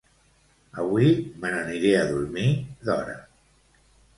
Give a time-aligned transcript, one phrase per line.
[0.83, 1.11] Avui
[1.43, 2.49] me n'aniré a dormir
[2.89, 3.15] d'hora